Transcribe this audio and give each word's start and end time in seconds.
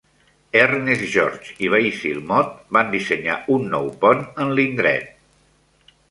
Ernest 0.59 1.01
George 1.15 1.51
i 1.65 1.67
Basil 1.73 2.23
Mott 2.31 2.55
van 2.77 2.89
dissenyar 2.95 3.35
un 3.57 3.67
nou 3.75 3.91
pont 4.05 4.23
en 4.45 4.55
l'indret. 4.61 5.93